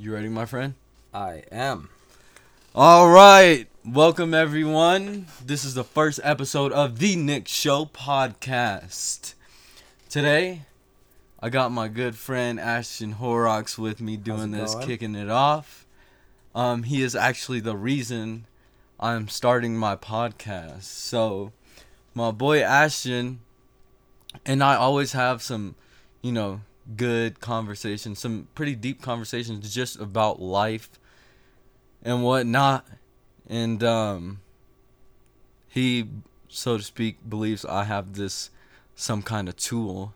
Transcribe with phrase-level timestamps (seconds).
[0.00, 0.76] You ready, my friend?
[1.12, 1.90] I am.
[2.74, 3.66] All right.
[3.84, 5.26] Welcome, everyone.
[5.44, 9.34] This is the first episode of the Nicc Show podcast.
[10.08, 10.62] Today,
[11.38, 14.86] I got my good friend Ashton Horrocks with me doing this, going?
[14.86, 15.84] kicking it off.
[16.54, 18.46] Um, he is actually the reason
[18.98, 20.84] I'm starting my podcast.
[20.84, 21.52] So,
[22.14, 23.40] my boy Ashton
[24.46, 25.74] and I always have some,
[26.22, 26.62] you know,
[26.96, 30.90] good conversations, some pretty deep conversations just about life
[32.02, 32.86] and whatnot.
[33.48, 34.40] And um,
[35.68, 36.08] he,
[36.48, 38.50] so to speak, believes I have this
[38.94, 40.14] some kind of tool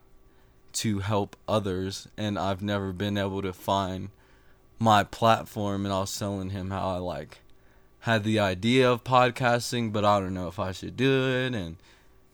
[0.74, 4.10] to help others, and I've never been able to find
[4.78, 5.84] my platform.
[5.84, 7.38] And I was telling him how I like
[8.00, 11.54] had the idea of podcasting, but I don't know if I should do it.
[11.54, 11.76] And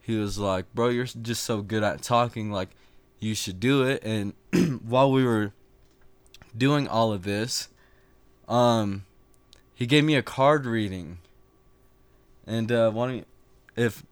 [0.02, 2.70] he was like, "Bro, you're just so good at talking, like
[3.20, 4.34] you should do it." And
[4.82, 5.52] while we were
[6.56, 7.68] doing all of this,
[8.48, 9.04] um,
[9.74, 11.18] he gave me a card reading.
[12.46, 13.24] And uh, you,
[13.76, 14.04] if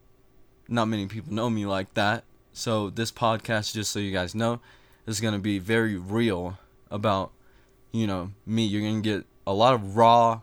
[0.69, 4.61] not many people know me like that, so this podcast, just so you guys know,
[5.07, 6.59] is gonna be very real
[6.91, 7.33] about,
[7.93, 8.65] you know, me.
[8.65, 10.41] You're gonna get a lot of raw,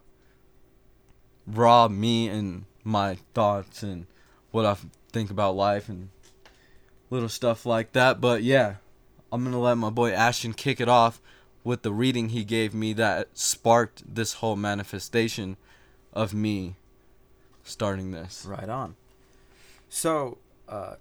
[1.47, 4.05] raw me and my thoughts and
[4.51, 4.77] what I
[5.11, 6.09] think about life and
[7.09, 8.21] little stuff like that.
[8.21, 8.75] But yeah,
[9.31, 11.21] I'm gonna let my boy Ashton kick it off
[11.63, 15.57] with the reading he gave me that sparked this whole manifestation
[16.13, 16.75] of me
[17.63, 18.45] starting this.
[18.47, 18.95] Right on.
[19.89, 20.37] So,
[20.69, 20.95] uh,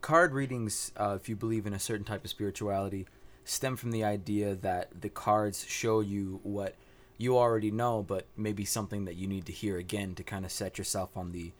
[0.00, 3.06] card readings, uh, if you believe in a certain type of spirituality,
[3.44, 6.74] stem from the idea that the cards show you what
[7.16, 10.52] you already know, but maybe something that you need to hear again to kind of
[10.52, 11.52] set yourself on the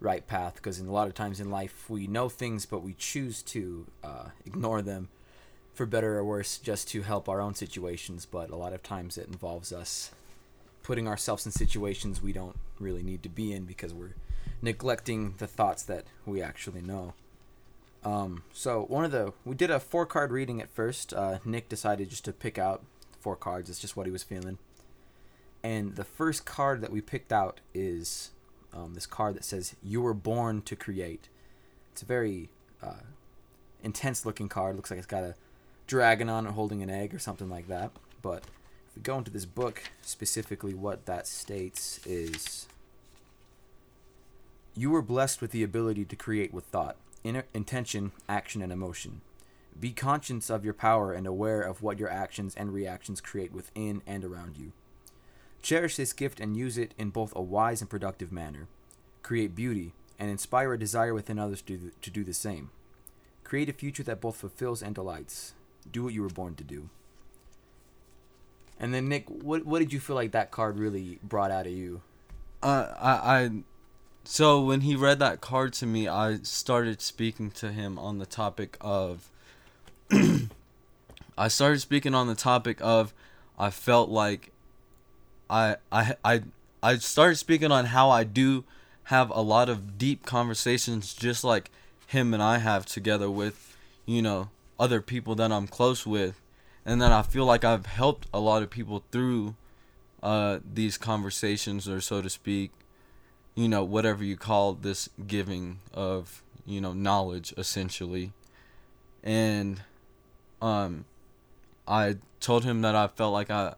[0.00, 0.56] right path.
[0.56, 3.86] Because in a lot of times in life, we know things, but we choose to
[4.02, 5.08] uh, ignore them
[5.74, 8.26] for better or worse just to help our own situations.
[8.26, 10.10] But a lot of times it involves us
[10.82, 14.14] putting ourselves in situations we don't really need to be in because we're
[14.62, 17.14] neglecting the thoughts that we actually know.
[18.02, 21.12] Um, so one of the we did a four card reading at first.
[21.12, 22.82] Uh, Nick decided just to pick out
[23.20, 23.68] four cards.
[23.68, 24.58] It's just what he was feeling.
[25.62, 28.30] And the first card that we picked out is
[28.72, 31.28] um, this card that says "You were born to create."
[31.92, 32.48] It's a very
[32.82, 33.04] uh,
[33.82, 34.76] intense looking card.
[34.76, 35.34] Looks like it's got a
[35.86, 37.90] dragon on it holding an egg or something like that.
[38.22, 38.44] But
[38.88, 42.66] if we go into this book, specifically what that states is
[44.74, 49.20] You were blessed with the ability to create with thought, inner intention, action, and emotion.
[49.78, 54.02] Be conscious of your power and aware of what your actions and reactions create within
[54.06, 54.72] and around you.
[55.62, 58.66] Cherish this gift and use it in both a wise and productive manner.
[59.22, 62.70] Create beauty and inspire a desire within others to to do the same.
[63.44, 65.54] Create a future that both fulfills and delights.
[65.90, 66.88] Do what you were born to do.
[68.78, 71.72] And then Nick, what what did you feel like that card really brought out of
[71.72, 72.00] you?
[72.62, 73.50] Uh, I, I,
[74.24, 78.26] so when he read that card to me, I started speaking to him on the
[78.26, 79.30] topic of.
[81.38, 83.14] I started speaking on the topic of,
[83.58, 84.52] I felt like,
[85.50, 86.42] I I I
[86.82, 88.64] I started speaking on how I do
[89.04, 91.70] have a lot of deep conversations, just like
[92.06, 96.40] him and I have together with, you know, other people that I'm close with,
[96.86, 99.56] and then I feel like I've helped a lot of people through
[100.22, 102.70] uh, these conversations, or so to speak,
[103.54, 108.32] you know, whatever you call this giving of, you know, knowledge essentially.
[109.22, 109.82] And
[110.62, 111.04] um,
[111.86, 113.74] I told him that I felt like I,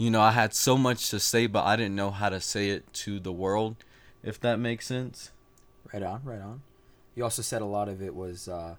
[0.00, 2.70] you know, I had so much to say, but I didn't know how to say
[2.70, 3.76] it to the world,
[4.22, 5.30] if that makes sense.
[5.92, 6.62] Right on, right on.
[7.14, 8.76] You also said a lot of it was, uh,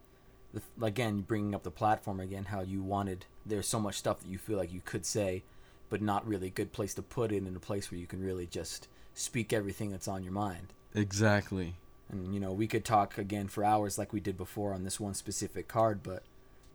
[0.51, 4.29] the, again, bringing up the platform again, how you wanted, there's so much stuff that
[4.29, 5.43] you feel like you could say,
[5.91, 8.23] but not really a good place to put it in a place where you can
[8.23, 10.73] really just speak everything that's on your mind.
[10.95, 11.75] Exactly.
[12.09, 14.99] And, you know, we could talk again for hours like we did before on this
[14.99, 16.23] one specific card, but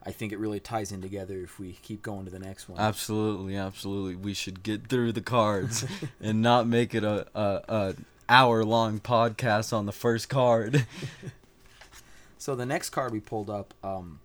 [0.06, 2.78] I think it really ties in together if we keep going to the next one.
[2.78, 4.14] Absolutely, absolutely.
[4.14, 5.84] We should get through the cards
[6.20, 7.94] and not make it a, a, a
[8.28, 10.86] hour long podcast on the first card.
[12.38, 14.20] So the next card we pulled up, um,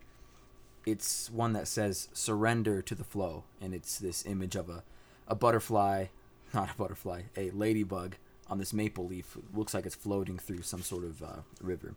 [0.86, 4.84] it's one that says "surrender to the flow," and it's this image of a,
[5.28, 6.08] a butterfly,
[6.54, 8.18] not a butterfly, a ladybug
[8.48, 9.36] on this maple leaf.
[9.36, 11.96] It looks like it's floating through some sort of uh, river.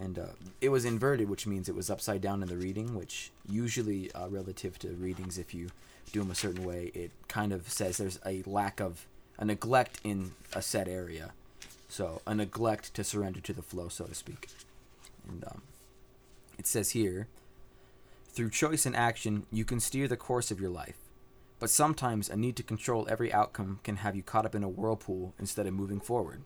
[0.00, 0.26] And uh,
[0.60, 2.94] it was inverted, which means it was upside down in the reading.
[2.94, 5.68] Which usually, uh, relative to readings, if you
[6.12, 9.06] do them a certain way, it kind of says there's a lack of
[9.38, 11.32] a neglect in a set area.
[11.88, 14.48] So a neglect to surrender to the flow, so to speak.
[15.28, 15.62] And um,
[16.58, 17.28] it says here,
[18.28, 20.96] through choice and action, you can steer the course of your life.
[21.58, 24.68] But sometimes a need to control every outcome can have you caught up in a
[24.68, 26.42] whirlpool instead of moving forward.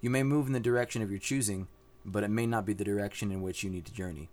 [0.00, 1.66] You may move in the direction of your choosing,
[2.04, 4.28] but it may not be the direction in which you need to journey.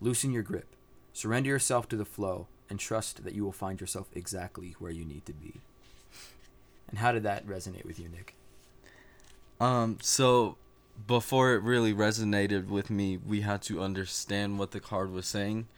[0.00, 0.74] Loosen your grip,
[1.12, 5.04] surrender yourself to the flow, and trust that you will find yourself exactly where you
[5.04, 5.60] need to be.
[6.88, 8.34] And how did that resonate with you, Nick?
[9.60, 10.56] Um, so
[11.06, 15.68] before it really resonated with me, we had to understand what the card was saying.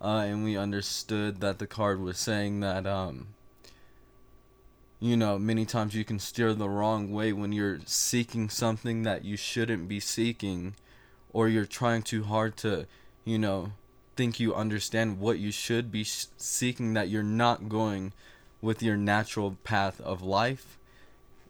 [0.00, 3.28] Uh, and we understood that the card was saying that um,
[5.04, 9.22] you know, many times you can steer the wrong way when you're seeking something that
[9.22, 10.74] you shouldn't be seeking
[11.30, 12.86] or you're trying too hard to,
[13.22, 13.72] you know,
[14.16, 18.14] think you understand what you should be sh- seeking that you're not going
[18.62, 20.78] with your natural path of life.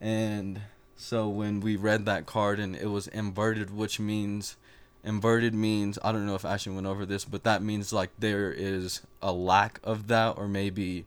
[0.01, 0.63] And
[0.97, 4.57] so when we read that card and it was inverted, which means
[5.05, 8.51] inverted means I don't know if Ashton went over this, but that means like there
[8.51, 11.07] is a lack of that or maybe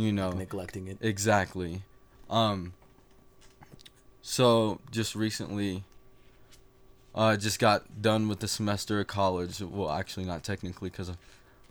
[0.00, 0.32] you know.
[0.32, 0.98] neglecting it.
[1.00, 1.82] Exactly.
[2.28, 2.72] Um
[4.22, 5.84] so just recently
[7.14, 9.60] I uh, just got done with the semester of college.
[9.60, 11.10] Well actually not technically because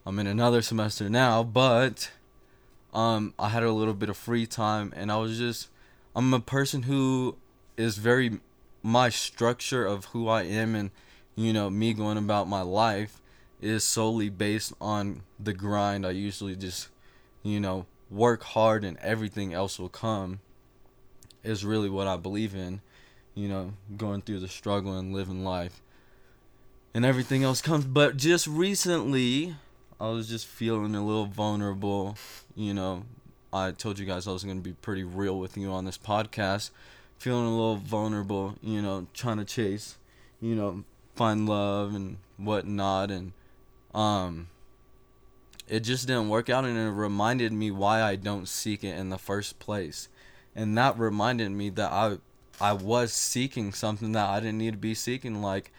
[0.05, 2.09] i'm in another semester now but
[2.93, 5.67] um i had a little bit of free time and i was just
[6.15, 7.35] i'm a person who
[7.77, 8.39] is very
[8.81, 10.89] my structure of who i am and
[11.35, 13.19] you know me going about my life
[13.61, 16.05] is solely based on the grind.
[16.05, 16.89] I usually just
[17.43, 20.39] you know work hard and everything else will come
[21.43, 22.81] is really what I believe in.
[23.35, 25.81] You know, going through the struggle and living life.
[26.93, 27.85] And everything else comes.
[27.85, 29.55] But just recently,
[29.99, 32.17] I was just feeling a little vulnerable.
[32.55, 33.03] You know,
[33.53, 35.97] I told you guys I was going to be pretty real with you on this
[35.97, 36.71] podcast.
[37.17, 39.97] Feeling a little vulnerable, you know, trying to chase,
[40.41, 40.83] you know,
[41.15, 43.11] find love and whatnot.
[43.11, 43.33] And,
[43.93, 44.47] um,
[45.69, 49.09] it just didn't work out and it reminded me why I don't seek it in
[49.09, 50.09] the first place.
[50.55, 52.17] And that reminded me that I
[52.61, 55.41] I was seeking something that I didn't need to be seeking.
[55.41, 55.71] Like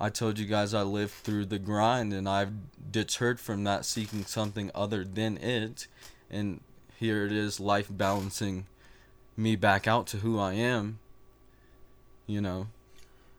[0.00, 2.52] I told you guys I lived through the grind and I've
[2.90, 5.86] deterred from that seeking something other than it.
[6.30, 6.60] And
[6.96, 8.66] here it is life balancing
[9.36, 11.00] me back out to who I am
[12.26, 12.68] you know?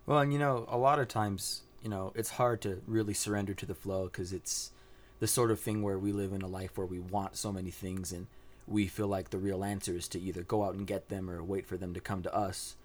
[0.05, 3.53] Well and you know a lot of times you know it's hard to really surrender
[3.55, 4.71] to the flow cuz it's
[5.25, 7.71] the sort of thing where we live in a life where we want so many
[7.71, 8.27] things and
[8.67, 11.41] we feel like the real answer is to either go out and get them or
[11.41, 12.75] wait for them to come to us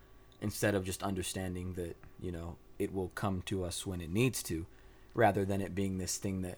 [0.40, 4.42] instead of just understanding that you know it will come to us when it needs
[4.42, 4.64] to
[5.12, 6.56] rather than it being this thing that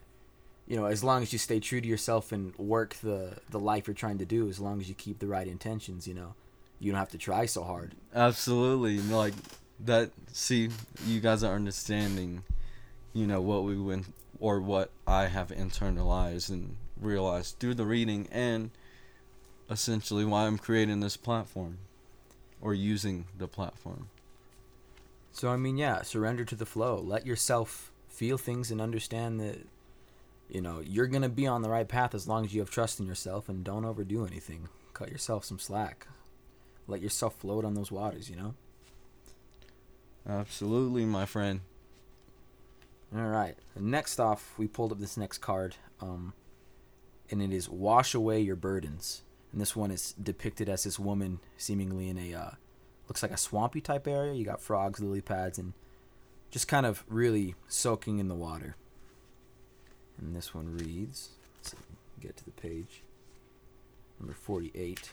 [0.68, 3.88] you know as long as you stay true to yourself and work the the life
[3.88, 6.32] you're trying to do as long as you keep the right intentions you know
[6.78, 7.96] you don't have to try so hard.
[8.14, 8.98] Absolutely.
[9.00, 9.34] Like
[9.80, 10.68] that see
[11.08, 12.44] you guys are understanding
[13.12, 14.06] you know what we went
[14.42, 18.72] or what I have internalized and realized through the reading and
[19.70, 21.78] essentially why I'm creating this platform
[22.60, 24.08] or using the platform.
[25.30, 26.98] So I mean, yeah, surrender to the flow.
[26.98, 29.60] Let yourself feel things and understand that
[30.50, 32.68] you know, you're going to be on the right path as long as you have
[32.68, 34.68] trust in yourself and don't overdo anything.
[34.92, 36.08] Cut yourself some slack.
[36.88, 38.54] Let yourself float on those waters, you know?
[40.28, 41.60] Absolutely, my friend.
[43.14, 43.56] All right.
[43.78, 46.32] Next off, we pulled up this next card, um,
[47.30, 49.22] and it is "Wash away your burdens."
[49.52, 52.50] And this one is depicted as this woman, seemingly in a uh,
[53.08, 54.32] looks like a swampy type area.
[54.32, 55.74] You got frogs, lily pads, and
[56.50, 58.76] just kind of really soaking in the water.
[60.18, 61.30] And this one reads.
[61.58, 61.74] Let's
[62.18, 63.02] get to the page.
[64.18, 65.10] Number forty-eight.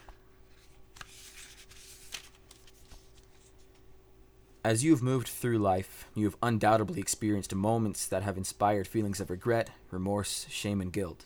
[4.70, 9.20] As you have moved through life, you have undoubtedly experienced moments that have inspired feelings
[9.20, 11.26] of regret, remorse, shame, and guilt.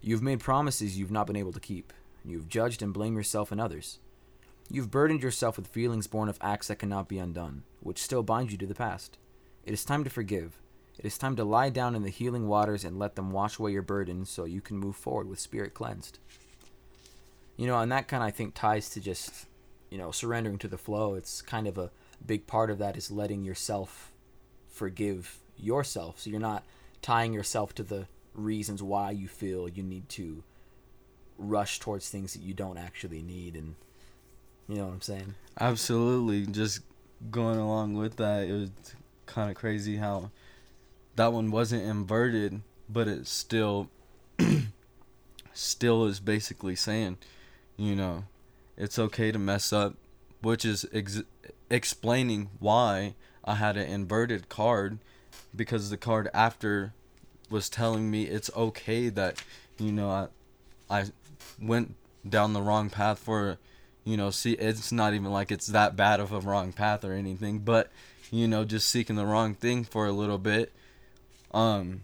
[0.00, 1.92] You have made promises you've not been able to keep.
[2.24, 3.98] You have judged and blamed yourself and others.
[4.70, 8.22] You have burdened yourself with feelings born of acts that cannot be undone, which still
[8.22, 9.18] bind you to the past.
[9.66, 10.56] It is time to forgive.
[10.98, 13.72] It is time to lie down in the healing waters and let them wash away
[13.72, 16.18] your burdens so you can move forward with spirit cleansed.
[17.58, 19.48] You know, and that kind of, I think, ties to just,
[19.90, 21.12] you know, surrendering to the flow.
[21.14, 21.90] It's kind of a
[22.26, 24.12] big part of that is letting yourself
[24.68, 26.20] forgive yourself.
[26.20, 26.64] So you're not
[27.02, 30.42] tying yourself to the reasons why you feel you need to
[31.38, 33.74] rush towards things that you don't actually need and
[34.68, 35.34] you know what I'm saying?
[35.60, 36.46] Absolutely.
[36.46, 36.80] Just
[37.30, 38.70] going along with that, it was
[39.26, 40.30] kind of crazy how
[41.16, 43.90] that one wasn't inverted, but it still
[45.52, 47.18] still is basically saying,
[47.76, 48.24] you know,
[48.76, 49.94] it's okay to mess up,
[50.40, 51.22] which is ex-
[51.74, 53.14] explaining why
[53.44, 54.98] I had an inverted card
[55.54, 56.92] because the card after
[57.50, 59.42] was telling me it's okay that
[59.78, 60.28] you know I
[60.88, 61.04] I
[61.60, 61.96] went
[62.28, 63.58] down the wrong path for
[64.04, 67.12] you know see it's not even like it's that bad of a wrong path or
[67.12, 67.90] anything but
[68.30, 70.72] you know just seeking the wrong thing for a little bit
[71.52, 72.02] um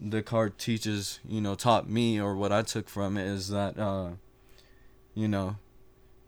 [0.00, 3.78] the card teaches you know taught me or what i took from it is that
[3.78, 4.10] uh
[5.14, 5.56] you know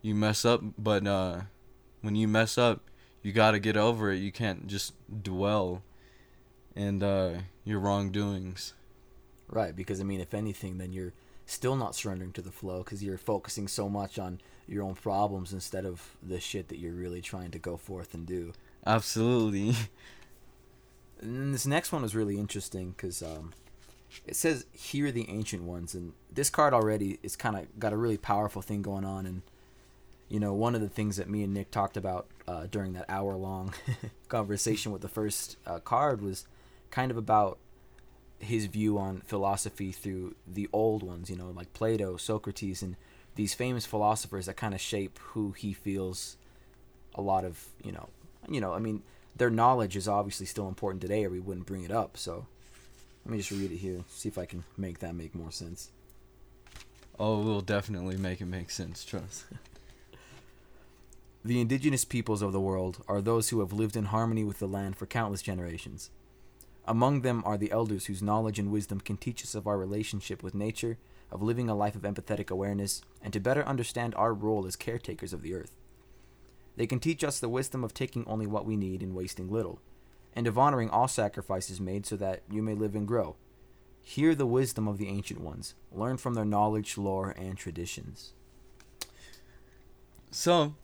[0.03, 1.41] you mess up but uh
[2.05, 2.83] when you mess up
[3.23, 5.83] you got to get over it you can't just dwell
[6.77, 8.75] in uh your wrongdoings
[9.49, 11.13] Right, because I mean, if anything, then you're
[11.47, 15.53] still not surrendering to the flow because you're focusing so much on your own problems
[15.53, 18.53] instead of the shit that you're really trying to go forth and do.
[18.87, 19.75] absolutely
[21.21, 23.55] And this next one was really interesting because um,
[24.27, 27.97] it says, "Hear the ancient ones," and this card already is kind of got a
[27.97, 29.25] really powerful thing going on.
[29.25, 29.41] And
[30.35, 33.05] you know, one of the things that me and Nick talked about uh, during that
[33.09, 33.73] hour-long
[34.29, 36.45] conversation with the first uh, card was
[36.91, 37.57] kind of about
[38.41, 41.31] his view on philosophy through the old ones.
[41.31, 42.97] You know, like Plato, Socrates, and
[43.37, 46.37] these famous philosophers that kind of shape who he feels
[47.15, 48.09] a lot of you know
[48.49, 49.03] you know i mean
[49.37, 52.47] their knowledge is obviously still important today or we wouldn't bring it up so
[53.25, 55.91] let me just read it here see if i can make that make more sense
[57.19, 59.45] oh we'll definitely make it make sense trust
[61.45, 64.69] the indigenous peoples of the world are those who have lived in harmony with the
[64.69, 66.11] land for countless generations
[66.87, 70.43] among them are the elders whose knowledge and wisdom can teach us of our relationship
[70.43, 70.99] with nature
[71.31, 75.33] of living a life of empathetic awareness and to better understand our role as caretakers
[75.33, 75.73] of the earth
[76.77, 79.81] They can teach us the wisdom of taking only what we need and wasting little,
[80.35, 83.37] and of honoring all sacrifices made so that you may live and grow.
[84.03, 88.33] Hear the wisdom of the ancient ones, learn from their knowledge, lore, and traditions.
[90.31, 90.75] So,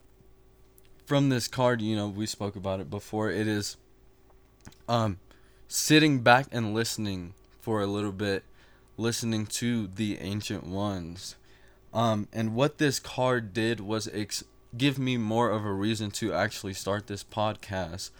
[1.11, 3.29] from this card, you know, we spoke about it before.
[3.29, 3.75] It is
[4.87, 5.19] um
[5.67, 8.45] sitting back and listening for a little bit,
[8.95, 11.35] listening to the ancient ones.
[11.93, 14.45] Um and what this card did was ex-
[14.77, 18.11] give me more of a reason to actually start this podcast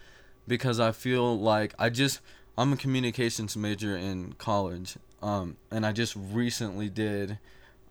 [0.46, 2.20] because I feel like I just
[2.58, 4.98] I'm a communications major in college.
[5.22, 7.40] Um and I just recently did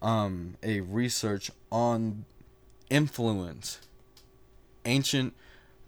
[0.03, 2.27] um a research on
[2.91, 3.79] influence
[4.85, 5.35] ancient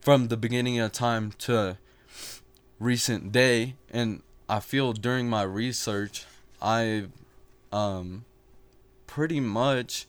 [0.01, 1.79] from the beginning of time to
[2.79, 3.75] recent day.
[3.91, 4.23] And
[4.53, 6.27] i feel during my research
[6.61, 7.07] i
[7.73, 8.25] um
[9.07, 10.07] pretty much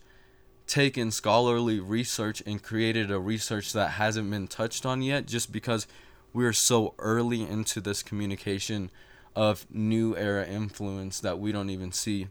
[0.66, 5.86] taken scholarly research and created a research that hasn't been touched on yet just because
[6.32, 8.90] we're so early into this communication
[9.34, 12.28] of new era influence that we don't even see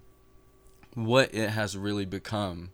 [0.93, 2.72] what it has really become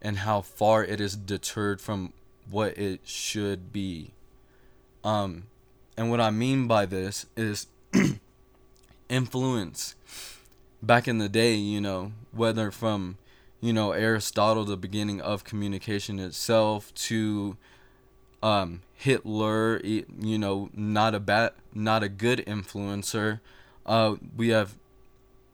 [0.00, 2.12] and how far it is deterred from
[2.52, 4.12] what it should be.
[5.02, 5.44] Um,
[5.96, 7.66] and what I mean by this is
[9.08, 9.96] influence.
[10.82, 13.18] Back in the day, you know, whether from,
[13.60, 17.56] you know, Aristotle, the beginning of communication itself, to
[18.42, 23.40] um, Hitler, you know, not a bad, not a good influencer.
[23.86, 24.76] Uh, we have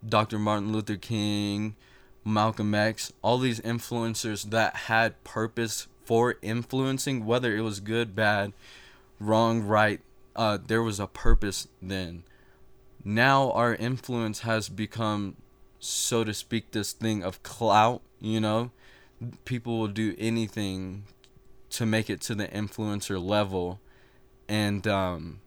[0.07, 0.39] Dr.
[0.39, 1.77] Martin Luther King,
[2.25, 8.55] Malcolm X, all these influencers that had purpose for influencing, whether it was good, bad,
[9.21, 10.01] wrong, right,
[10.35, 12.23] uh, there was a purpose then.
[13.05, 15.37] Now our influence has become,
[15.79, 18.71] so to speak, this thing of clout, you know?
[19.45, 21.05] People will do anything
[21.69, 23.79] to make it to the influencer level.
[24.49, 25.41] And um,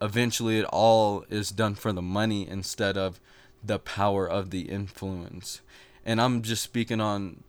[0.00, 3.20] eventually it all is done for the money instead of
[3.62, 5.60] the power of the influence
[6.08, 7.44] and I'm just speaking on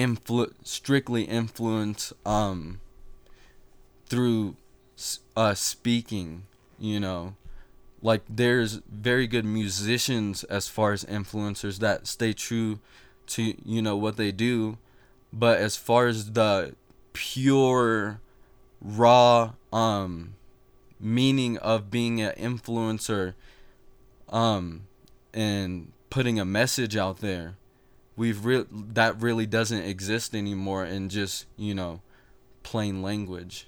[0.00, 2.80] influ- strictly influence um
[4.06, 4.56] through
[5.36, 6.44] uh speaking,
[6.78, 7.34] you know.
[8.02, 12.78] Like there's very good musicians as far as influencers that stay true
[13.28, 14.78] to you know what they do,
[15.32, 16.74] but as far as the
[17.12, 18.20] pure
[18.80, 20.34] raw um
[20.98, 23.34] meaning of being an influencer
[24.30, 24.82] um
[25.34, 27.56] and putting a message out there
[28.20, 32.00] we've re- that really doesn't exist anymore in just you know
[32.62, 33.66] plain language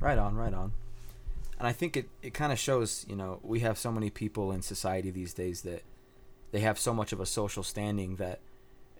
[0.00, 0.72] Right on, right on.
[1.58, 4.52] And I think it, it kind of shows, you know, we have so many people
[4.52, 5.82] in society these days that
[6.52, 8.38] they have so much of a social standing that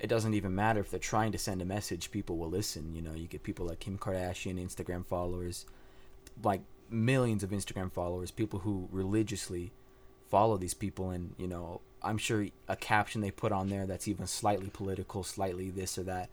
[0.01, 2.95] it doesn't even matter if they're trying to send a message, people will listen.
[2.97, 5.67] You know, you get people like Kim Kardashian, Instagram followers,
[6.43, 9.71] like millions of Instagram followers, people who religiously
[10.31, 11.11] follow these people.
[11.11, 15.23] And, you know, I'm sure a caption they put on there that's even slightly political,
[15.23, 16.29] slightly this or that,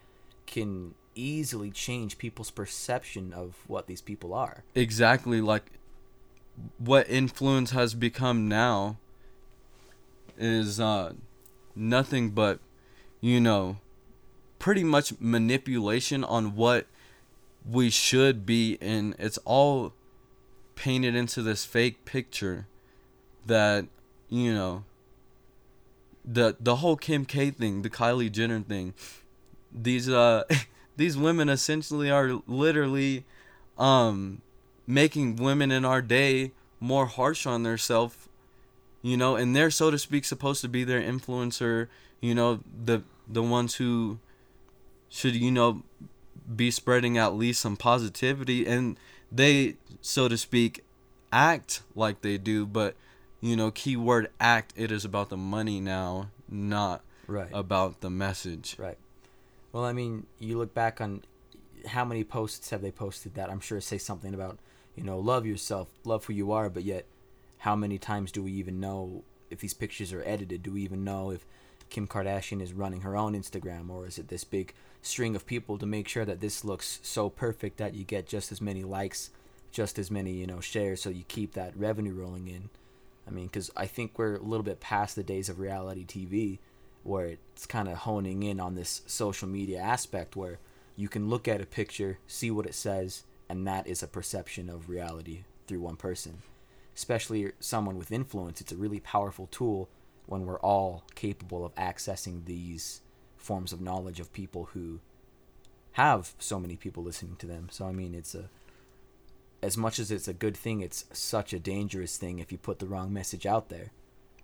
[0.45, 4.63] can easily change people's perception of what these people are.
[4.75, 5.71] exactly like
[6.77, 8.97] what influence has become now
[10.37, 11.13] is uh,
[11.75, 12.59] nothing but,
[13.21, 13.77] you know,
[14.59, 16.85] pretty much manipulation on what
[17.69, 19.93] we should be, and it's all
[20.75, 22.67] painted into this fake picture
[23.45, 23.85] that
[24.29, 24.83] you know
[26.23, 28.93] the the whole Kim K thing, the Kylie Jenner thing.
[29.71, 30.43] These uh
[30.97, 33.25] these women essentially are literally
[33.77, 34.41] um
[34.87, 38.15] making women in our day more harsh on themselves
[39.05, 41.87] you know and they're so to speak supposed to be their influencer
[42.21, 44.17] you know the the ones who
[45.09, 45.83] should you know
[46.55, 48.97] be spreading at least some positivity and
[49.31, 50.83] they so to speak
[51.31, 52.95] act like they do but
[53.41, 57.49] you know keyword act it is about the money now not Right.
[57.53, 58.97] about the message Right.
[59.71, 61.23] Well, I mean, you look back on
[61.85, 64.57] how many posts have they posted that I'm sure say something about,
[64.95, 67.05] you know, love yourself, love who you are, but yet
[67.57, 70.63] how many times do we even know if these pictures are edited?
[70.63, 71.45] Do we even know if
[71.89, 75.77] Kim Kardashian is running her own Instagram or is it this big string of people
[75.77, 79.29] to make sure that this looks so perfect that you get just as many likes,
[79.73, 82.69] just as many, you know, shares so you keep that revenue rolling in?
[83.27, 86.59] I mean, cuz I think we're a little bit past the days of reality TV
[87.03, 90.59] where it's kind of honing in on this social media aspect where
[90.95, 94.69] you can look at a picture, see what it says, and that is a perception
[94.69, 96.39] of reality through one person.
[96.95, 99.89] Especially someone with influence, it's a really powerful tool
[100.25, 103.01] when we're all capable of accessing these
[103.37, 104.99] forms of knowledge of people who
[105.93, 107.67] have so many people listening to them.
[107.71, 108.49] So I mean, it's a
[109.65, 112.77] as much as it's a good thing, it's such a dangerous thing if you put
[112.79, 113.91] the wrong message out there.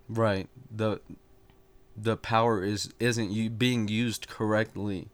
[0.08, 1.00] right the
[1.96, 5.08] the power is isn't you being used correctly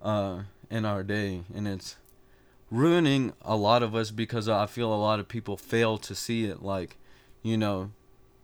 [0.00, 0.34] uh
[0.70, 1.96] in our day and it's
[2.70, 6.46] ruining a lot of us because I feel a lot of people fail to see
[6.46, 6.96] it like
[7.42, 7.90] you know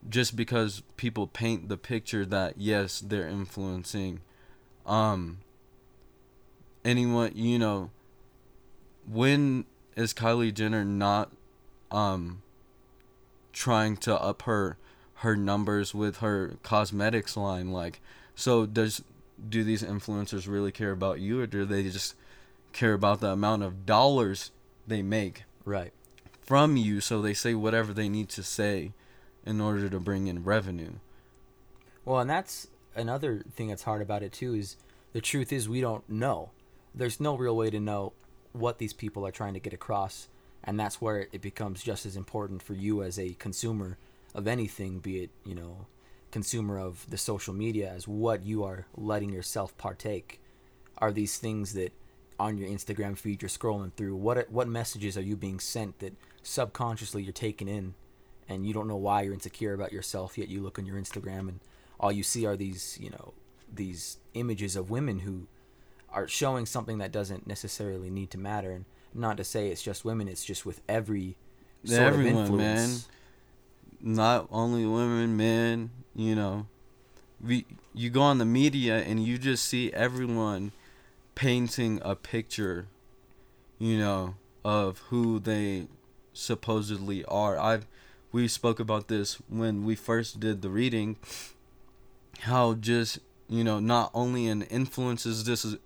[0.09, 4.21] just because people paint the picture that yes they're influencing
[4.85, 5.39] um
[6.85, 7.91] anyone you know
[9.07, 9.65] when
[9.99, 11.33] is Kylie Jenner not
[11.91, 12.43] um
[13.53, 14.77] trying to up her
[15.17, 18.01] her numbers with her cosmetics line like
[18.35, 19.03] so does
[19.49, 22.15] do these influencers really care about you or do they just
[22.73, 24.51] care about the amount of dollars
[24.87, 25.93] they make Right.
[26.43, 28.93] from you so they say whatever they need to say
[29.45, 30.93] in order to bring in revenue
[32.05, 34.77] Well, and that's another thing that's hard about it too is
[35.13, 36.51] the truth is we don't know.
[36.95, 38.13] There's no real way to know
[38.53, 40.29] what these people are trying to get across,
[40.65, 43.99] and that's where it becomes just as important for you as a consumer
[44.35, 45.87] of anything, be it, you know,
[46.31, 50.41] consumer of the social media as what you are letting yourself partake.
[50.99, 51.93] Are these things that
[52.39, 54.17] on your Instagram feed you're scrolling through?
[54.17, 57.95] What what messages are you being sent that subconsciously you're taking in
[58.49, 61.41] and you don't know why you're insecure about yourself yet you look on your Instagram
[61.49, 61.61] and
[62.01, 63.35] all you see are these you know
[63.73, 65.47] these images of women who
[66.13, 68.71] are showing something that doesn't necessarily need to matter.
[68.71, 71.37] And not to say it's just women it's just with every
[71.85, 73.09] sort Everyone, of influence.
[74.01, 76.67] Not only women men you know.
[77.41, 80.73] We you go on the media and you just see everyone
[81.37, 82.87] painting a picture
[83.79, 85.87] you know of who they
[86.33, 87.59] supposedly are.
[87.59, 87.87] I've
[88.33, 91.17] we spoke about this when we first did the reading
[92.41, 95.77] how just you know not only in influences this is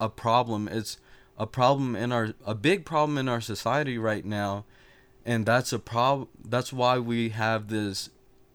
[0.00, 0.98] a problem it's
[1.38, 4.64] a problem in our a big problem in our society right now
[5.26, 6.28] and that's a problem.
[6.44, 8.10] that's why we have this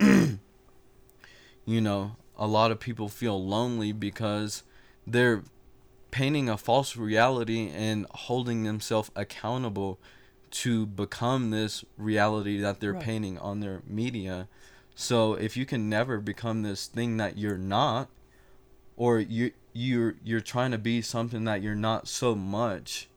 [1.66, 4.64] you know a lot of people feel lonely because
[5.06, 5.44] they're
[6.12, 10.00] painting a false reality and holding themselves accountable
[10.50, 13.04] to become this reality that they're Right.
[13.04, 14.48] painting on their media
[14.96, 18.10] so if you can never become this thing that you're not
[18.98, 23.08] or you you're you're trying to be something that you're not so much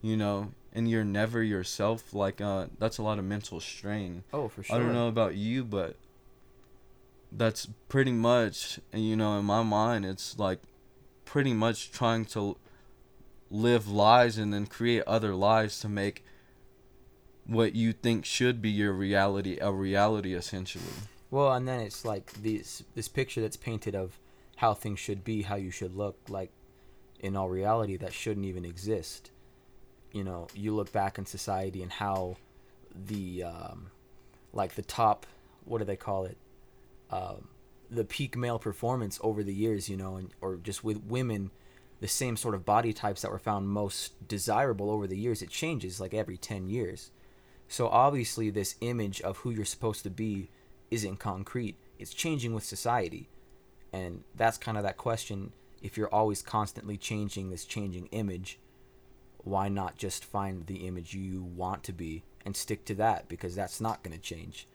[0.00, 4.24] you know and you're never yourself like uh that's a lot of mental strain.
[4.32, 5.96] Oh for sure i don't know about you but
[7.30, 10.60] that's pretty much and you know in my mind it's like
[11.26, 12.56] pretty much trying to
[13.50, 16.24] live lies and then create other lies to make
[17.46, 20.84] what you think should be your reality a reality essentially.
[21.32, 24.18] Well, and then it's like this this picture that's painted of
[24.60, 26.50] how things should be, how you should look, like
[27.18, 29.30] in all reality that shouldn't even exist.
[30.12, 32.36] You know, you look back in society and how
[32.94, 33.90] the um,
[34.52, 35.24] like the top
[35.64, 36.36] what do they call it?
[37.08, 37.48] Um,
[37.90, 41.52] the peak male performance over the years, you know, and or just with women
[42.00, 45.48] the same sort of body types that were found most desirable over the years, it
[45.48, 47.10] changes like every 10 years.
[47.66, 50.50] So obviously this image of who you're supposed to be
[50.90, 51.76] isn't concrete.
[51.98, 53.28] it's changing with society,
[53.92, 55.52] and that's kind of that question.
[55.82, 58.58] If you're always constantly changing this changing image,
[59.44, 63.54] why not just find the image you want to be and stick to that because
[63.54, 64.66] that's not going to change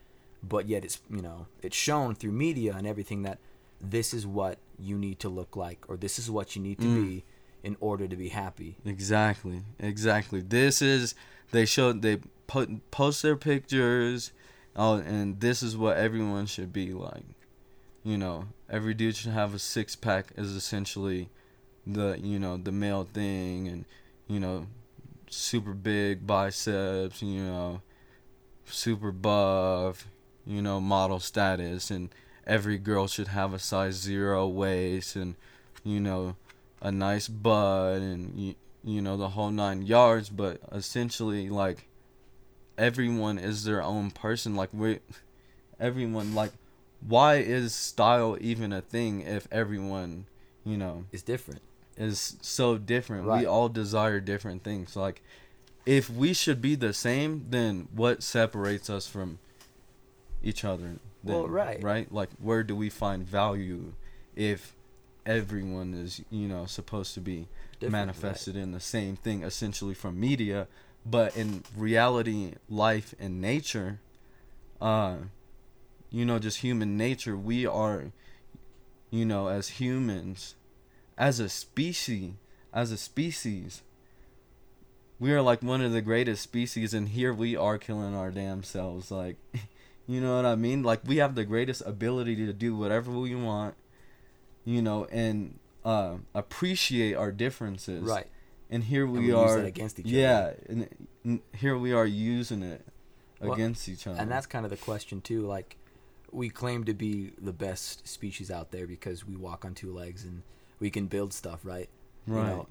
[0.41, 3.37] but yet it's you know it's shown through media and everything that
[3.81, 6.87] this is what you need to look like or this is what you need to
[6.87, 7.05] Mm.
[7.07, 7.23] be
[7.63, 9.61] in order to be happy Exactly.
[9.79, 10.41] Exactly.
[10.41, 11.13] This is
[11.51, 14.31] they showed they put post their pictures,
[14.75, 17.25] oh, and this is what everyone should be like.
[18.03, 21.29] You know, every dude should have a six pack is essentially
[21.85, 23.85] the you know the male thing, and
[24.27, 24.67] you know,
[25.29, 27.21] super big biceps.
[27.21, 27.81] You know,
[28.65, 30.07] super buff.
[30.47, 32.09] You know, model status, and
[32.45, 35.35] every girl should have a size zero waist, and
[35.83, 36.35] you know
[36.81, 41.87] a nice butt and you, you know the whole nine yards but essentially like
[42.77, 44.99] everyone is their own person like we
[45.79, 46.51] everyone like
[47.07, 50.25] why is style even a thing if everyone
[50.63, 51.61] you know is different.
[51.97, 53.25] is so different?
[53.25, 53.41] Right.
[53.41, 54.95] we all desire different things.
[54.95, 55.21] Like
[55.85, 59.39] if we should be the same then what separates us from
[60.43, 61.81] each other then, Well, right.
[61.83, 62.11] right?
[62.11, 63.93] Like where do we find value
[64.35, 64.75] if
[65.25, 67.47] everyone is you know supposed to be
[67.79, 70.67] Different, manifested in the same thing essentially from media
[71.05, 73.99] but in reality life and nature
[74.79, 75.15] uh
[76.15, 78.11] you know just human nature we are
[79.11, 80.55] you know as humans
[81.17, 82.31] as a species
[82.73, 83.81] as a species
[85.19, 88.63] we are like one of the greatest species and here we are killing our damn
[88.63, 89.35] selves like
[90.07, 90.83] you know what i mean?
[90.83, 93.75] Like we have the greatest ability to do whatever we want
[94.63, 98.03] you know and uh appreciate our differences.
[98.03, 98.27] Right.
[98.69, 100.59] And here And we, we use are that against each yeah other.
[100.69, 100.89] and,
[101.23, 102.81] and here we are using it
[103.41, 104.19] Well, against each other.
[104.19, 105.77] and that's kind of the question too like
[106.35, 110.23] we claim to be the best species out there because we walk on two legs
[110.23, 110.43] and
[110.79, 111.89] we can build stuff right?
[112.27, 112.67] Right you know,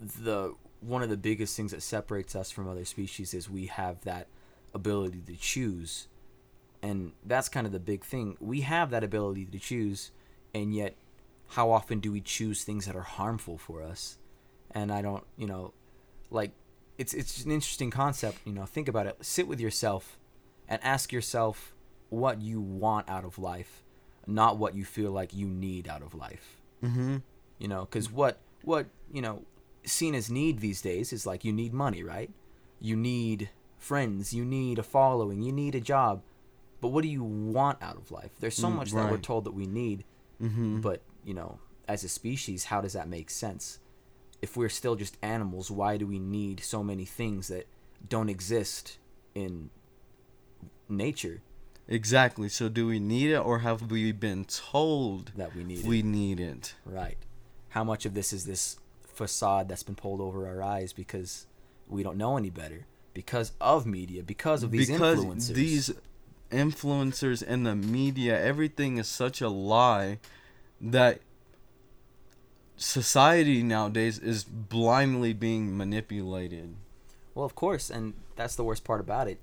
[0.00, 4.00] the one of the biggest things that separates us from other species is we have
[4.02, 4.26] that
[4.74, 6.08] ability to choose.
[6.82, 8.36] And that's kind of the big thing.
[8.40, 10.10] We have that ability to choose
[10.54, 10.94] and yet
[11.48, 14.18] how often do we choose things that are harmful for us?
[14.70, 15.72] And i don't you know
[16.30, 16.50] like
[16.98, 19.16] it's it's an interesting concept you know think about it.
[19.20, 20.18] Sit with yourself
[20.68, 21.73] and ask yourself
[22.10, 23.82] what you want out of life
[24.26, 26.60] not what you feel like you need out of life.
[26.82, 27.18] Mm-hmm.
[27.58, 29.42] You know because what what you know
[29.84, 32.30] seen as need these days is like you need money right?
[32.80, 36.22] You need friends you need a following you need a job.
[36.80, 38.30] But what do you want out of life?
[38.40, 40.04] There's so Mm, much that we're told that we need
[40.42, 40.80] mm-hmm.
[40.80, 43.78] but you know as a species how does that make sense?
[44.42, 47.66] If we're still just animals why do we need so many things that
[48.06, 48.98] don't exist
[49.34, 49.70] in
[50.88, 51.40] nature
[51.86, 55.84] exactly so do we need it or have we been told that we need it
[55.86, 57.18] we need it Right.
[57.70, 61.46] How much of this is this facade that's been pulled over our eyes because
[61.88, 62.86] we don't know any better?
[63.12, 65.54] Because of media, because of these because influencers.
[65.54, 65.90] these
[66.52, 70.20] influencers and the media everything is such a lie
[70.80, 71.20] that
[72.76, 76.76] society nowadays is blindly being manipulated
[77.34, 79.42] Well, of course, and that's the worst part about it.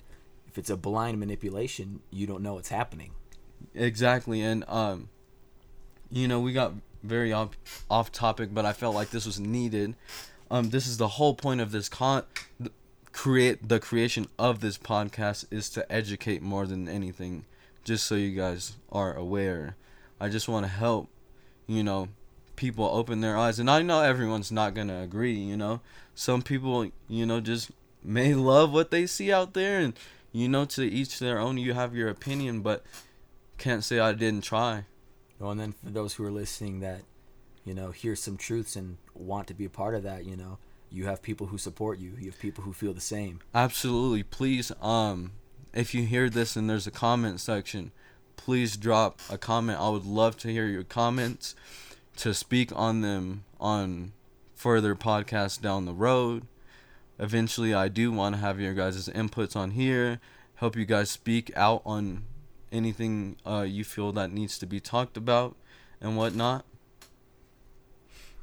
[0.51, 3.11] If it's a blind manipulation, you don't know what's happening.
[3.73, 5.09] Exactly, and um,
[6.11, 7.51] you know, we got very off
[7.89, 9.95] off topic, but I felt like this was needed.
[10.49, 12.23] Um, this is the whole point of this con,
[13.13, 17.45] create the creation of this podcast is to educate more than anything.
[17.83, 19.77] Just so you guys are aware,
[20.19, 21.09] I just want to help,
[21.65, 22.09] you know,
[22.57, 25.33] people open their eyes, and I know everyone's not gonna agree.
[25.33, 25.79] You know,
[26.13, 27.71] some people, you know, just
[28.03, 29.93] may love what they see out there, and
[30.31, 31.57] you know, to each their own.
[31.57, 32.83] You have your opinion, but
[33.57, 34.85] can't say I didn't try.
[35.39, 37.01] Well, and then for those who are listening that,
[37.65, 40.57] you know, hear some truths and want to be a part of that, you know,
[40.89, 42.13] you have people who support you.
[42.19, 43.39] You have people who feel the same.
[43.55, 44.23] Absolutely.
[44.23, 45.31] Please, um,
[45.73, 47.91] if you hear this and there's a comment section,
[48.35, 49.79] please drop a comment.
[49.79, 51.55] I would love to hear your comments
[52.17, 54.11] to speak on them on
[54.53, 56.45] further podcasts down the road.
[57.21, 60.19] Eventually, I do want to have your guys' inputs on here.
[60.55, 62.23] Help you guys speak out on
[62.71, 65.55] anything uh, you feel that needs to be talked about
[66.01, 66.65] and whatnot.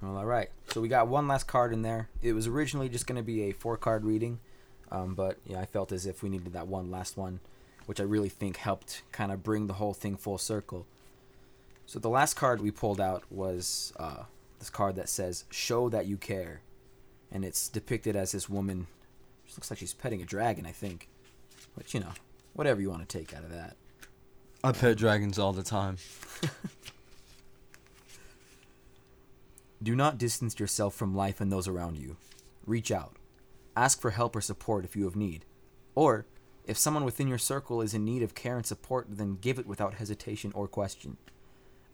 [0.01, 0.51] Well, all right.
[0.69, 2.09] So we got one last card in there.
[2.23, 4.38] It was originally just going to be a four card reading,
[4.93, 7.41] um, but yeah, I felt as if we needed that one last one,
[7.87, 10.87] which I really think helped kind of bring the whole thing full circle.
[11.87, 14.25] So the last card we pulled out was uh,
[14.61, 16.61] this card that says "Show that you care,"
[17.31, 18.87] and it's depicted as this woman.
[19.47, 21.09] She looks like she's petting a dragon, I think.
[21.77, 22.12] But you know,
[22.55, 23.77] whatever you want to take out of that.
[24.64, 25.99] I pet dragons all the time.
[29.83, 32.17] Do not distance yourself from life and those around you.
[32.67, 33.14] Reach out.
[33.77, 35.45] Ask for help or support if you have need.
[35.95, 36.27] Or,
[36.64, 39.69] if someone within your circle is in need of care and support, then give it
[39.69, 41.17] without hesitation or question.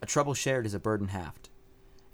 [0.00, 1.50] A trouble shared is a burden halved.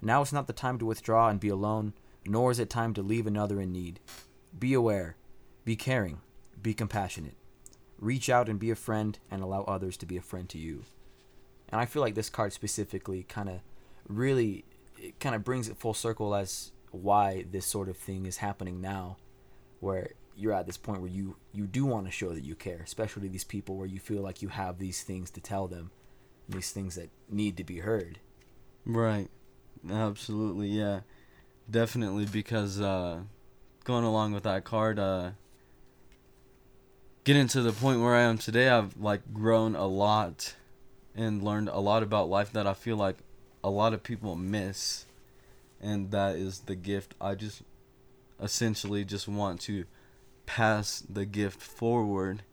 [0.01, 1.93] Now is not the time to withdraw and be alone,
[2.25, 3.99] nor is it time to leave another in need.
[4.57, 5.15] Be aware,
[5.65, 6.19] be caring,
[6.61, 7.35] be compassionate.
[7.99, 10.83] Reach out and be a friend and allow others to be a friend to you.
[11.69, 13.59] And I feel like this card specifically kind of
[14.07, 14.65] really
[15.19, 19.17] kind of brings it full circle as why this sort of thing is happening now
[19.79, 22.81] where you're at this point where you you do want to show that you care
[22.83, 25.89] especially these people where you feel like you have these things to tell them
[26.49, 28.19] these things that need to be heard
[28.85, 29.29] Right.
[29.89, 31.01] Absolutely, yeah.
[31.71, 33.21] Definitely because uh
[33.85, 35.31] going along with that card, uh
[37.23, 40.55] getting to the point where I am today, I've like grown a lot
[41.15, 43.17] and learned a lot about life that I feel like
[43.63, 45.05] a lot of people miss.
[45.79, 47.15] And that is the gift.
[47.21, 47.61] I just
[48.41, 49.85] essentially just want to
[50.45, 52.43] pass the gift forward.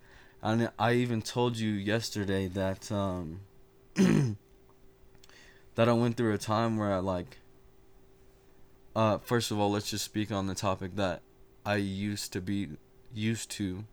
[0.42, 3.40] And I even told you yesterday that um
[3.94, 7.38] that I went through a time where I like
[8.98, 11.22] uh first of all let's just speak on the topic that
[11.64, 12.70] I used to be
[13.14, 13.84] used to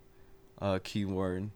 [0.59, 1.51] uh keyword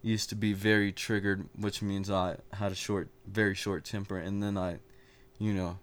[0.00, 4.42] used to be very triggered which means I had a short very short temper and
[4.42, 4.78] then I
[5.38, 5.78] you know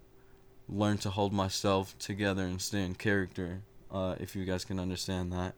[0.67, 5.31] learned to hold myself together and stay in character uh if you guys can understand
[5.31, 5.53] that.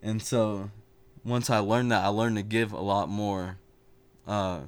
[0.00, 0.70] And so
[1.24, 3.58] once I learned that I learned to give a lot more
[4.28, 4.60] uh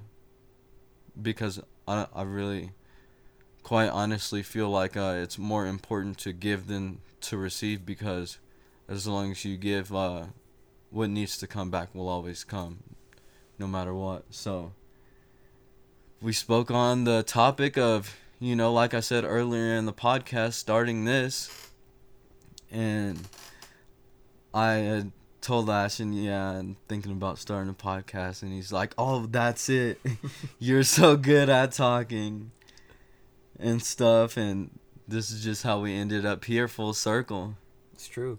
[1.23, 2.73] because I, I really
[3.67, 8.39] quite honestly feel like uh, it's more important to give than to receive because
[8.89, 10.23] as long as you give uh,
[10.91, 12.79] what needs to come back will always come
[13.59, 14.71] no matter what so
[16.23, 20.53] we spoke on the topic of you know like i said earlier in the podcast
[20.53, 21.73] starting this
[22.71, 23.19] and
[24.55, 25.05] i
[25.41, 30.01] told Ashton, yeah, I'm thinking about starting a podcast, and he's like, "Oh, that's it.
[30.59, 32.51] You're so good at talking
[33.59, 37.57] and stuff." And this is just how we ended up here, full circle.
[37.93, 38.39] It's true.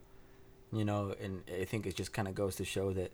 [0.71, 3.11] You know, and I think it just kind of goes to show that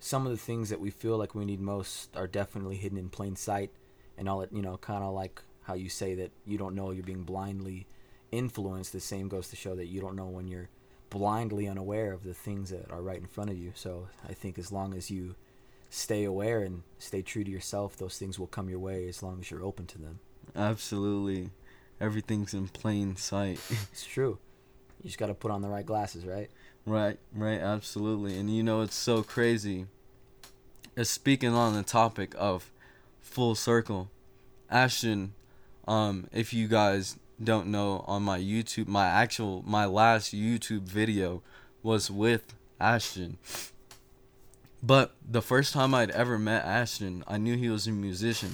[0.00, 3.08] some of the things that we feel like we need most are definitely hidden in
[3.08, 3.70] plain sight,
[4.16, 6.90] and all it, you know, kind of like how you say that you don't know
[6.90, 7.86] you're being blindly
[8.32, 8.92] influenced.
[8.92, 10.68] The same goes to show that you don't know when you're
[11.10, 13.72] blindly unaware of the things that are right in front of you.
[13.74, 15.36] So I think as long as you
[15.88, 19.40] stay aware and stay true to yourself, those things will come your way as long
[19.40, 20.18] as you're open to them.
[20.56, 21.50] Absolutely.
[22.00, 23.60] Everything's in plain sight.
[23.92, 24.38] it's true.
[25.02, 26.50] You just got to put on the right glasses, right?
[26.86, 28.38] Right, right, absolutely.
[28.38, 29.86] And you know, it's so crazy.
[30.96, 32.70] It's speaking on the topic of
[33.20, 34.10] full circle,
[34.70, 35.34] Ashton,
[35.86, 41.42] um, if you guys don't know on my YouTube, my actual my last YouTube video
[41.82, 43.38] was with Ashton.
[44.82, 48.52] But the first time I'd ever met Ashton, I knew he was a musician,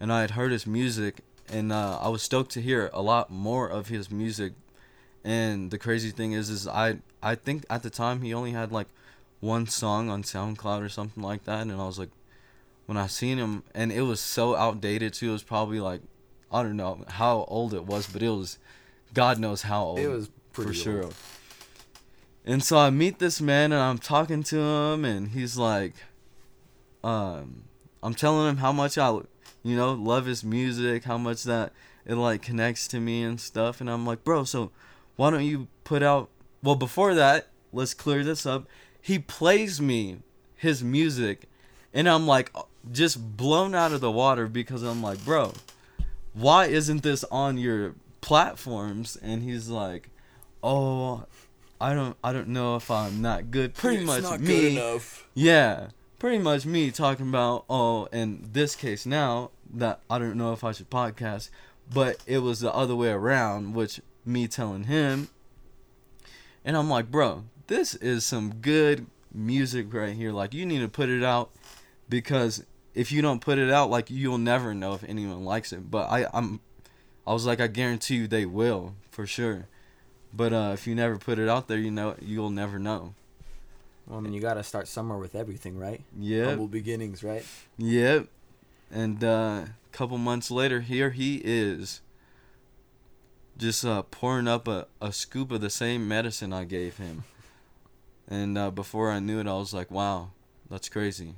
[0.00, 3.30] and I had heard his music, and uh, I was stoked to hear a lot
[3.30, 4.52] more of his music.
[5.24, 8.72] And the crazy thing is, is I I think at the time he only had
[8.72, 8.88] like
[9.40, 12.10] one song on SoundCloud or something like that, and I was like,
[12.86, 15.30] when I seen him, and it was so outdated too.
[15.30, 16.02] It was probably like
[16.54, 18.58] I don't know how old it was, but it was,
[19.12, 19.98] God knows how old.
[19.98, 21.02] It was pretty for sure.
[21.04, 21.14] old.
[22.44, 25.94] And so I meet this man and I'm talking to him and he's like,
[27.02, 27.64] um,
[28.04, 29.18] I'm telling him how much I,
[29.64, 31.72] you know, love his music, how much that
[32.06, 33.80] it like connects to me and stuff.
[33.80, 34.70] And I'm like, bro, so
[35.16, 36.28] why don't you put out?
[36.62, 38.66] Well, before that, let's clear this up.
[39.00, 40.18] He plays me
[40.56, 41.48] his music,
[41.92, 42.50] and I'm like,
[42.92, 45.52] just blown out of the water because I'm like, bro,
[46.32, 49.16] why isn't this on your platforms?
[49.22, 50.08] And he's like,
[50.62, 51.24] oh,
[51.80, 53.74] I don't, I don't know if I'm not good.
[53.74, 54.46] Pretty It's much not me.
[54.46, 55.28] good enough.
[55.34, 55.88] Yeah,
[56.24, 60.64] pretty much me talking about oh, in this case now that I don't know if
[60.64, 61.50] I should podcast,
[61.92, 65.28] but it was the other way around, which me telling him,
[66.64, 70.32] and I'm like, bro, this is some good music right here.
[70.32, 71.50] Like you need to put it out
[72.08, 75.90] because if you don't put it out, like you'll never know if anyone likes it.
[75.90, 76.60] But I, I'm,
[77.26, 79.68] I was like, I guarantee you they will for sure.
[80.32, 83.14] But uh, if you never put it out there, you know you'll never know.
[84.06, 86.02] Well, I mean, you got to start somewhere with everything, right?
[86.18, 86.46] Yeah.
[86.46, 87.44] Humble beginnings, right?
[87.78, 88.28] Yep.
[88.90, 92.00] And uh, a couple months later, here he is.
[93.56, 97.24] Just uh, pouring up a, a scoop of the same medicine I gave him.
[98.28, 100.30] And uh, before I knew it, I was like, wow,
[100.68, 101.36] that's crazy.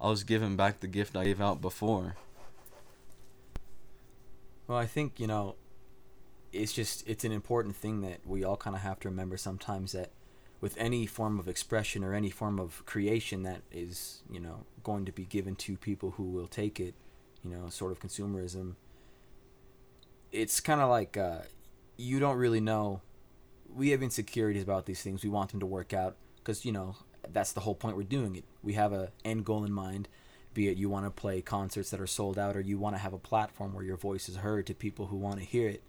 [0.00, 2.16] I was giving back the gift I gave out before.
[4.66, 5.54] Well, I think you know,
[6.52, 9.92] it's just it's an important thing that we all kind of have to remember sometimes
[9.92, 10.10] that
[10.62, 15.04] with any form of expression or any form of creation that is you know going
[15.04, 16.94] to be given to people who will take it,
[17.44, 18.76] you know, sort of consumerism.
[20.30, 21.40] It's kind of like uh,
[21.98, 23.02] you don't really know.
[23.74, 25.22] We have insecurities about these things.
[25.22, 26.96] We want them to work out because you know
[27.30, 28.44] that's the whole point we're doing it.
[28.62, 30.08] We have a end goal in mind
[30.54, 33.00] be it you want to play concerts that are sold out or you want to
[33.00, 35.82] have a platform where your voice is heard to people who want to hear it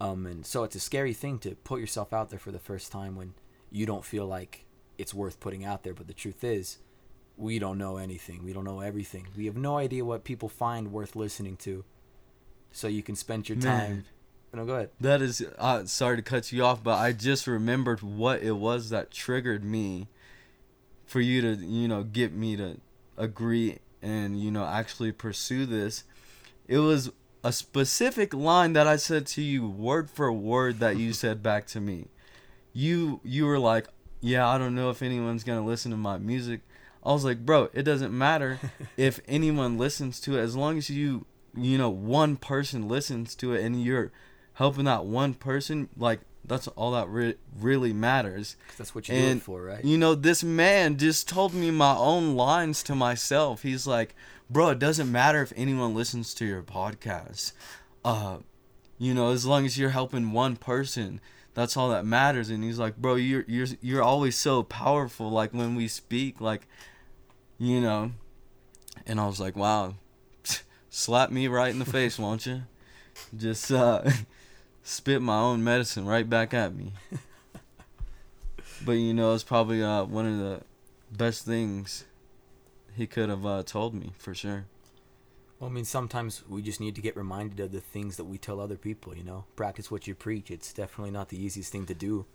[0.00, 2.90] um and so it's a scary thing to put yourself out there for the first
[2.90, 3.34] time when
[3.72, 4.64] you don't feel like
[4.98, 6.78] it's worth putting out there but the truth is
[7.36, 10.92] we don't know anything we don't know everything we have no idea what people find
[10.92, 11.84] worth listening to
[12.70, 14.04] so you can spend your time Man.
[14.54, 18.02] no go ahead That is, uh, sorry to cut you off, but I just remembered
[18.02, 20.08] what it was that triggered me
[21.06, 22.78] for you to, you know, get me to
[23.16, 26.04] agree and, you know, actually pursue this.
[26.68, 27.10] It was
[27.44, 31.66] a specific line that I said to you, word for word, that you said back
[31.68, 32.08] to me.
[32.72, 33.86] You, you were like,
[34.20, 36.60] yeah, I don't know if anyone's gonna listen to my music.
[37.04, 38.60] I was like, bro, it doesn't matter
[38.96, 43.52] if anyone listens to it as long as you, you know, one person listens to
[43.54, 44.12] it and you're
[44.54, 48.56] helping that one person, like that's all that re- really matters.
[48.76, 51.70] that's what you do And it for right you know, this man just told me
[51.70, 53.62] my own lines to myself.
[53.62, 54.14] He's like,
[54.50, 57.52] "Bro, it doesn't matter if anyone listens to your podcast.
[58.04, 58.38] Uh,
[58.98, 61.20] you know, as long as you're helping one person,
[61.54, 65.52] that's all that matters." And he's like, "Bro, you're you're you're always so powerful like
[65.52, 66.66] when we speak like
[67.58, 68.12] you know."
[69.06, 69.94] And I was like, "Wow.
[70.90, 72.62] Slap me right in the face, won't you?"
[73.36, 74.08] Just uh
[74.82, 76.92] spit my own medicine right back at me.
[78.84, 80.62] But you know, it's probably uh, one of the
[81.10, 82.04] best things
[82.96, 84.66] he could have uh, told me for sure.
[85.62, 88.36] Well, I mean, sometimes we just need to get reminded of the things that we
[88.36, 89.44] tell other people, you know?
[89.54, 90.50] Practice what you preach.
[90.50, 92.26] It's definitely not the easiest thing to do.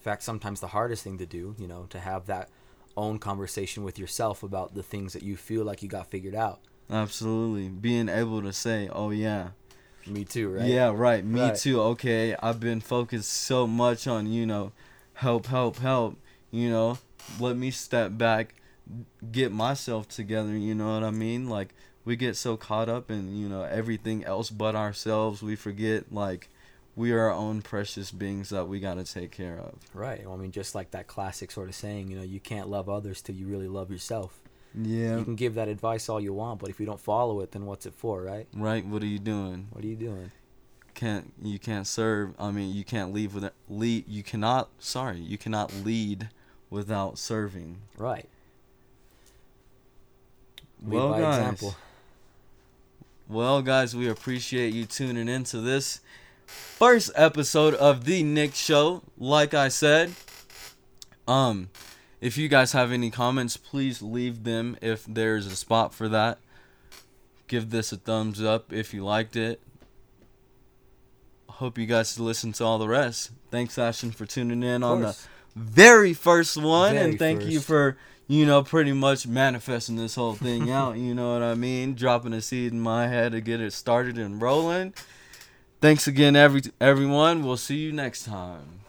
[0.00, 2.48] In fact, sometimes the hardest thing to do, you know, to have that
[2.96, 6.58] own conversation with yourself about the things that you feel like you got figured out.
[6.90, 9.50] Absolutely, being able to say, "Oh yeah,
[10.04, 10.66] Me too, right?
[10.66, 11.56] yeah, right, me Right.
[11.56, 14.72] too." Okay, I've been focused so much on you know,
[15.14, 16.16] help, help, help.
[16.50, 16.98] You know,
[17.38, 18.56] let me step back,
[19.30, 20.56] get myself together.
[20.56, 21.48] You know what I mean?
[21.48, 21.72] Like
[22.06, 26.48] we get so caught up in you know everything else but ourselves, we forget like
[26.94, 29.74] we are our own precious beings that we gotta take care of.
[29.92, 30.24] Right.
[30.24, 32.88] Well, I mean, just like that classic sort of saying, you know, you can't love
[32.88, 34.40] others till you really love yourself.
[34.74, 35.18] Yeah.
[35.18, 37.66] You can give that advice all you want, but if you don't follow it, then
[37.66, 38.46] what's it for, right?
[38.54, 38.86] Right.
[38.86, 39.68] What are you doing?
[39.72, 40.30] What are you doing?
[40.94, 42.34] Can't you can't serve?
[42.38, 44.08] I mean, you can't leave with lead.
[44.08, 44.70] You cannot.
[44.78, 46.30] Sorry, you cannot lead
[46.70, 47.78] without serving.
[47.98, 48.26] Right.
[50.82, 51.38] Lead well, by guys.
[51.38, 51.76] example.
[53.28, 55.98] Well, guys, we appreciate you tuning into this
[56.46, 59.02] first episode of the Nicc Show.
[59.18, 60.12] Like I said,
[61.26, 61.70] um,
[62.20, 66.38] if you guys have any comments, please leave them if there's a spot for that.
[67.48, 69.60] Give this a thumbs up if you liked it.
[71.48, 73.32] Hope you guys listen to all the rest.
[73.50, 75.16] Thanks, Ashton, for tuning in on the
[75.56, 77.96] very first one, Very and thank you for
[78.28, 80.96] you know pretty much manifesting this whole thing out.
[80.96, 81.94] You know what I mean?
[81.94, 84.94] Dropping a seed in my head to get it started and rolling.
[85.80, 87.44] Thanks again, every everyone.
[87.44, 88.80] We'll see you next time.